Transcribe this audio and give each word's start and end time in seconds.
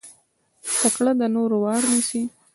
تکړه 0.79 1.11
د 1.19 1.21
نورو 1.35 1.57
وار 1.63 1.81
نيسي. 1.91 2.21